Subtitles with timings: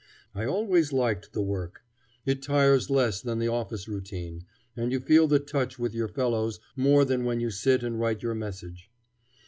[0.33, 1.81] I always liked the work.
[2.25, 6.59] It tires less than the office routine, and you feel the touch with your fellows
[6.75, 8.89] more than when you sit and write your message.